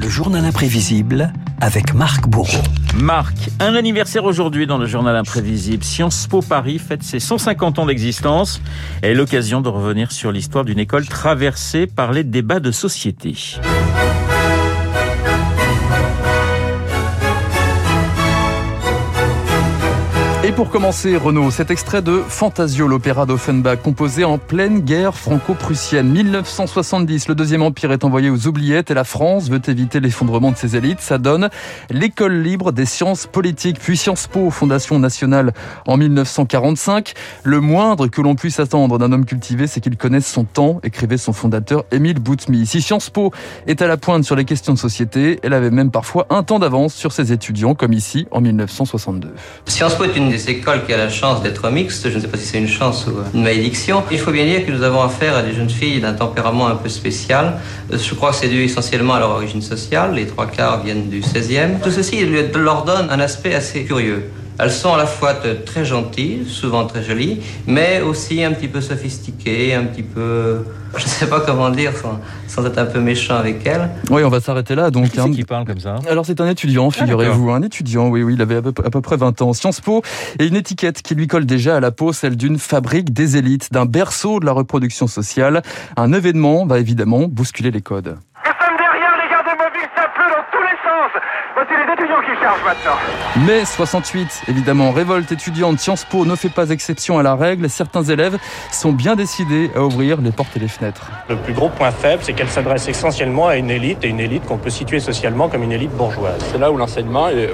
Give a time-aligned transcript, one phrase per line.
[0.00, 2.62] Le journal imprévisible avec Marc Bourreau.
[2.94, 5.82] Marc, un anniversaire aujourd'hui dans le journal imprévisible.
[5.82, 8.60] Sciences Po Paris fête ses 150 ans d'existence
[9.02, 13.58] et l'occasion de revenir sur l'histoire d'une école traversée par les débats de société.
[20.58, 26.08] Pour commencer, Renaud, cet extrait de Fantasio, l'opéra d'Offenbach, composé en pleine guerre franco-prussienne.
[26.08, 30.56] 1970, le Deuxième Empire est envoyé aux oubliettes et la France veut éviter l'effondrement de
[30.56, 31.00] ses élites.
[31.00, 31.48] Ça donne
[31.90, 35.52] l'école libre des sciences politiques, puis Sciences Po, Fondation nationale
[35.86, 37.12] en 1945.
[37.44, 41.18] Le moindre que l'on puisse attendre d'un homme cultivé, c'est qu'il connaisse son temps, écrivait
[41.18, 42.66] son fondateur Émile Boutmy.
[42.66, 43.30] Si Sciences Po
[43.68, 46.58] est à la pointe sur les questions de société, elle avait même parfois un temps
[46.58, 49.32] d'avance sur ses étudiants, comme ici en 1962.
[49.66, 52.10] Sciences Po est une des écoles qui a la chance d'être mixte.
[52.10, 54.02] Je ne sais pas si c'est une chance ou une malédiction.
[54.10, 56.76] Il faut bien dire que nous avons affaire à des jeunes filles d'un tempérament un
[56.76, 57.58] peu spécial.
[57.90, 60.14] Je crois que c'est dû essentiellement à leur origine sociale.
[60.14, 61.80] Les trois quarts viennent du 16e.
[61.82, 64.30] Tout ceci leur donne un aspect assez curieux.
[64.60, 68.80] Elles sont à la fois très gentilles, souvent très jolies, mais aussi un petit peu
[68.80, 70.64] sophistiquées, un petit peu...
[70.96, 71.92] Je ne sais pas comment dire
[72.48, 73.90] sans, être un peu méchant avec elles.
[74.10, 74.90] Oui, on va s'arrêter là.
[74.90, 75.30] Donc, qui, hein.
[75.30, 75.96] qui parle comme ça?
[76.08, 77.50] Alors c'est un étudiant, ah, figurez-vous.
[77.50, 79.52] un étudiant, oui, oui, il avait à peu, à peu, près 20 ans.
[79.52, 80.02] Sciences Po
[80.38, 83.70] et une étiquette qui lui colle déjà à la peau, celle d'une fabrique des élites,
[83.70, 85.62] d'un berceau de la reproduction sociale.
[85.96, 88.16] Un événement va évidemment bousculer les codes.
[93.46, 97.68] Mais 68, évidemment, révolte étudiante, Sciences Po ne fait pas exception à la règle.
[97.68, 98.38] Certains élèves
[98.72, 101.10] sont bien décidés à ouvrir les portes et les fenêtres.
[101.28, 104.44] Le plus gros point faible, c'est qu'elle s'adresse essentiellement à une élite, et une élite
[104.44, 106.44] qu'on peut situer socialement comme une élite bourgeoise.
[106.52, 107.50] C'est là où l'enseignement est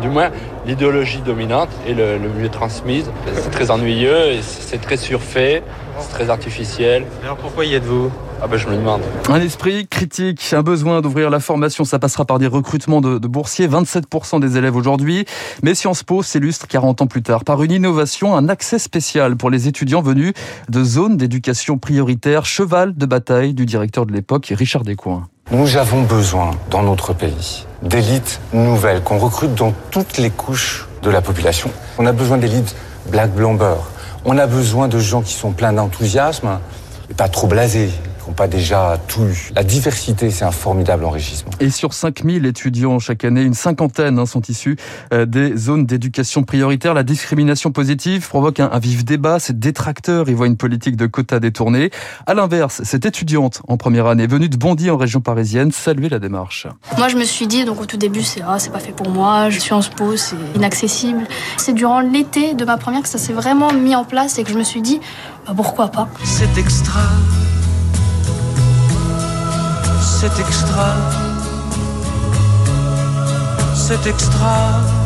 [0.00, 0.30] du moins
[0.66, 3.10] l'idéologie dominante est le, mieux transmise.
[3.34, 5.62] C'est très ennuyeux, c'est très surfait,
[5.98, 7.04] c'est très artificiel.
[7.24, 8.10] Alors pourquoi y êtes-vous?
[8.40, 9.02] Ah ben je me demande.
[9.28, 13.28] Un esprit critique, un besoin d'ouvrir la formation, ça passera par des recrutements de, de
[13.28, 15.24] boursiers, 27% des élèves aujourd'hui.
[15.62, 19.50] Mais Sciences Po s'illustre 40 ans plus tard par une innovation, un accès spécial pour
[19.50, 20.32] les étudiants venus
[20.68, 25.26] de zones d'éducation prioritaire, cheval de bataille du directeur de l'époque, Richard Descoings.
[25.50, 31.10] Nous avons besoin dans notre pays d'élites nouvelles qu'on recrute dans toutes les couches de
[31.10, 31.70] la population.
[31.98, 32.76] On a besoin d'élites
[33.10, 33.76] black blamber.
[34.24, 36.58] On a besoin de gens qui sont pleins d'enthousiasme
[37.10, 37.90] et pas trop blasés
[38.32, 39.50] pas déjà tout eu.
[39.54, 41.50] La diversité, c'est un formidable enrichissement.
[41.60, 44.76] Et sur 5000 étudiants chaque année, une cinquantaine hein, sont issus
[45.12, 46.94] euh, des zones d'éducation prioritaire.
[46.94, 49.38] La discrimination positive provoque un, vif débat.
[49.38, 51.90] Ces détracteurs y voient une politique de quotas détournée.
[52.26, 56.18] À l'inverse, cette étudiante en première année, venue de Bondy en région parisienne, saluait la
[56.18, 56.66] démarche.
[56.96, 59.10] Moi, je me suis dit, donc au tout début, c'est ah, c'est pas fait pour
[59.10, 61.26] moi, je suis en SPO, c'est inaccessible.
[61.56, 64.50] C'est durant l'été de ma première que ça s'est vraiment mis en place et que
[64.50, 65.00] je me suis dit,
[65.46, 66.08] bah, pourquoi pas?
[66.24, 67.00] C'est extra
[70.34, 70.94] c'est extra,
[73.74, 74.97] c'est extra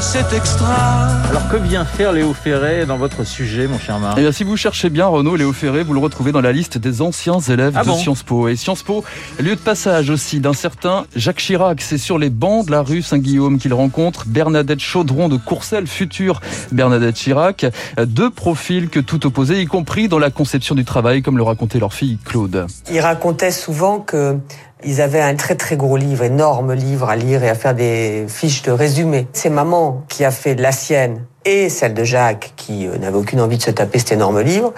[0.00, 1.08] c'est extra.
[1.28, 4.44] Alors que vient faire Léo Ferré dans votre sujet, mon cher Marc Eh bien, si
[4.44, 7.74] vous cherchez bien Renaud, Léo Ferré, vous le retrouvez dans la liste des anciens élèves
[7.76, 8.48] ah de Sciences Po.
[8.48, 9.04] Et Sciences Po,
[9.38, 11.80] lieu de passage aussi d'un certain Jacques Chirac.
[11.80, 16.40] C'est sur les bancs de la rue Saint-Guillaume qu'il rencontre Bernadette Chaudron de Courcelles, future
[16.70, 17.66] Bernadette Chirac.
[17.98, 21.78] Deux profils que tout opposés, y compris dans la conception du travail, comme le racontait
[21.78, 22.66] leur fille Claude.
[22.90, 24.38] Il racontait souvent que
[24.84, 28.26] ils avaient un très très gros livre, énorme livre à lire et à faire des
[28.28, 29.26] fiches de résumé.
[29.32, 33.40] C'est maman qui a fait la sienne et celle de Jacques qui euh, n'avait aucune
[33.40, 34.72] envie de se taper cet énorme livre.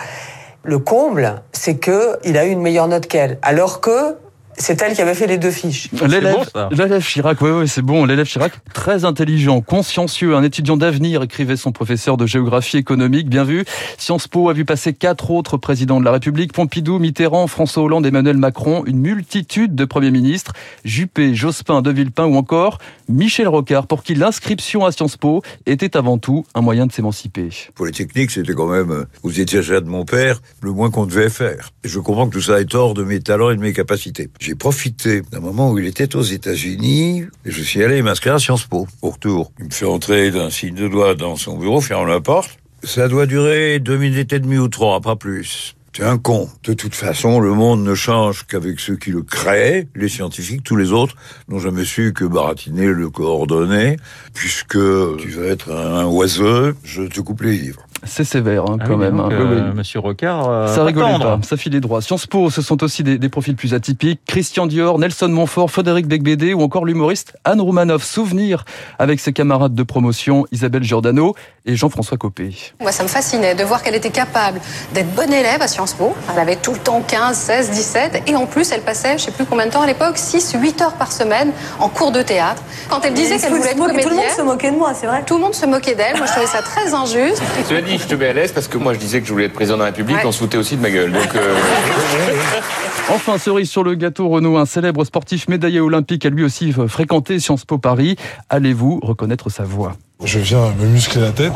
[0.62, 4.16] Le comble, c'est que il a eu une meilleure note qu'elle, alors que
[4.56, 5.88] c'est elle qui avait fait les deux fiches.
[6.06, 8.04] L'élève Chirac, oui, oui, c'est bon.
[8.04, 13.44] L'élève Chirac, très intelligent, consciencieux, un étudiant d'avenir, écrivait son professeur de géographie économique, bien
[13.44, 13.64] vu.
[13.96, 18.06] Sciences Po a vu passer quatre autres présidents de la République, Pompidou, Mitterrand, François Hollande,
[18.06, 20.52] Emmanuel Macron, une multitude de premiers ministres,
[20.84, 22.78] Juppé, Jospin, De Villepin ou encore
[23.08, 27.48] Michel Rocard, pour qui l'inscription à Sciences Po était avant tout un moyen de s'émanciper.
[27.74, 31.30] Pour les techniques, c'était quand même, vous étiez de mon père, le moins qu'on devait
[31.30, 31.70] faire.
[31.84, 34.54] je comprends que tout ça est hors de mes talents et de mes capacités j'ai
[34.54, 38.64] profité d'un moment où il était aux États-Unis et je suis allé m'inscrire à Sciences
[38.64, 38.88] Po.
[39.02, 42.20] Au retour, il me fait entrer d'un signe de doigt dans son bureau, ferme la
[42.20, 42.58] porte.
[42.82, 45.76] Ça doit durer deux minutes et demie ou trois, pas plus.
[45.94, 46.48] C'est un con.
[46.64, 50.76] De toute façon, le monde ne change qu'avec ceux qui le créent, les scientifiques, tous
[50.76, 51.16] les autres
[51.48, 53.96] n'ont jamais su que baratiner le coordonner,
[54.32, 54.78] puisque
[55.18, 57.84] tu vas être un oiseau, je te coupe les livres.
[58.04, 59.16] C'est sévère hein, Ah quand oui, même.
[59.16, 59.36] donc, hein.
[59.38, 59.74] euh, Oui, oui.
[59.76, 61.38] Monsieur Rocard, euh, Ça rigolait tendre.
[61.38, 62.00] pas, ça filait droit.
[62.00, 64.20] Sciences Po, ce sont aussi des, des profils plus atypiques.
[64.26, 68.02] Christian Dior, Nelson Montfort, Frédéric Becbédé ou encore l'humoriste Anne Roumanoff.
[68.02, 68.64] Souvenir
[68.98, 71.34] avec ses camarades de promotion Isabelle Giordano
[71.66, 72.54] et Jean-François Copé.
[72.80, 74.60] Moi, ça me fascinait de voir qu'elle était capable
[74.94, 76.14] d'être bonne élève à Sciences Po.
[76.32, 78.22] Elle avait tout le temps 15, 16, 17.
[78.28, 80.80] Et en plus, elle passait, je sais plus combien de temps à l'époque, 6, 8
[80.82, 82.62] heures par semaine en cours de théâtre.
[82.88, 84.02] Quand elle disait qu'elle voulait être comédienne.
[84.04, 85.22] tout le monde se moquait de moi, c'est vrai.
[85.26, 86.16] Tout le monde se moquait d'elle.
[86.16, 87.42] Moi, je trouvais ça très injuste.
[87.90, 89.52] Dit, je te mets à l'aise parce que moi je disais que je voulais être
[89.52, 90.22] président de la République, Ouais.
[90.26, 91.12] on se foutait aussi de ma gueule.
[91.12, 91.54] Donc, euh,
[93.12, 96.86] Enfin, cerise sur le gâteau, Renaud, un célèbre sportif médaillé olympique a lui aussi euh,
[96.86, 98.14] fréquenté Sciences Po Paris.
[98.48, 99.96] Allez-vous reconnaître sa voix?
[100.22, 101.54] Je viens me muscler la tête.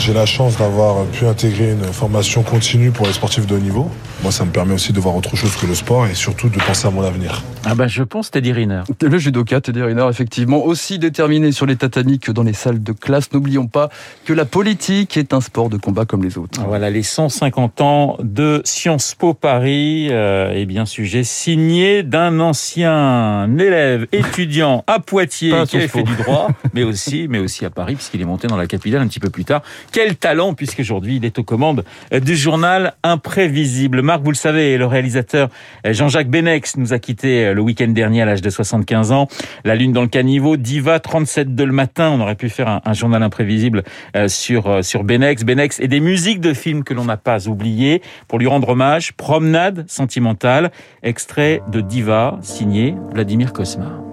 [0.00, 3.88] J'ai la chance d'avoir pu intégrer une formation continue pour les sportifs de haut niveau.
[4.22, 6.58] Moi, ça me permet aussi de voir autre chose que le sport et surtout de
[6.58, 7.42] penser à mon avenir.
[7.64, 8.82] Ah bah je pense Teddy Riner.
[9.00, 12.92] Le judoka Teddy Riner, effectivement, aussi déterminé sur les tatamis que dans les salles de
[12.92, 13.32] classe.
[13.32, 13.90] N'oublions pas
[14.24, 16.60] que la politique est un sport de combat comme les autres.
[16.66, 23.48] Voilà les 150 ans de Sciences Po Paris, euh, et bien sujet signé d'un ancien
[23.58, 27.96] élève étudiant à Poitiers qui Sciences fait du droit, mais aussi, mais aussi à Paris
[28.00, 29.62] puisqu'il est monté dans la capitale un petit peu plus tard.
[29.92, 34.00] Quel talent puisqu'aujourd'hui il est aux commandes du journal Imprévisible.
[34.00, 35.50] Marc, vous le savez, le réalisateur
[35.84, 39.28] Jean-Jacques Benex nous a quitté le week-end dernier à l'âge de 75 ans.
[39.64, 42.10] La lune dans le caniveau, Diva 37 de le matin.
[42.10, 43.82] On aurait pu faire un, journal imprévisible
[44.16, 47.48] euh, sur euh, sur Benex, Benex et des musiques de films que l'on n'a pas
[47.48, 49.12] oubliées pour lui rendre hommage.
[49.12, 50.70] Promenade sentimentale,
[51.02, 54.09] extrait de Diva signé Vladimir Kosma.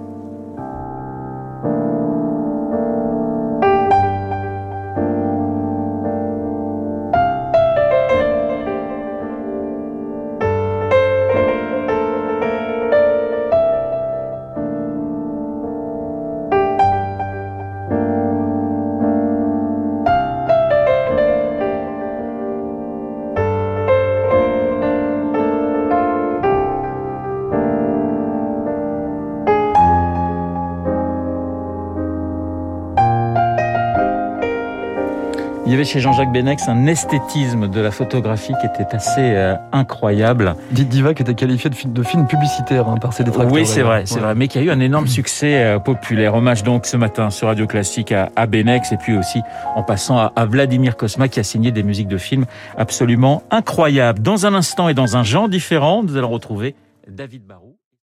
[35.67, 39.53] Il y avait chez Jean-Jacques Benex un esthétisme de la photographie qui était assez euh,
[39.73, 40.55] incroyable.
[40.71, 43.51] Dites Diva qui était qualifié de film, de film publicitaire hein, par ses détracteurs.
[43.53, 44.21] Oui, c'est vrai, c'est Ouais.
[44.21, 46.35] vrai, mais qui a eu un énorme succès euh, populaire.
[46.35, 49.41] Hommage donc ce matin sur Radio Classique à, à Benex et puis aussi
[49.75, 52.45] en passant à, à Vladimir Kosma qui a signé des musiques de films
[52.77, 54.21] absolument incroyables.
[54.21, 56.75] Dans un instant et dans un genre différent, nous allons retrouver
[57.09, 57.66] David Barou.